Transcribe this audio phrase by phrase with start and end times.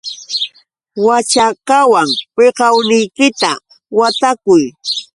[1.05, 3.51] Waćhakawan wiqawniykita
[3.97, 4.63] watakuy.